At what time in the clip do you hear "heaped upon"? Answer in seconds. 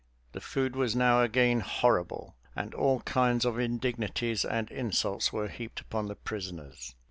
5.47-6.07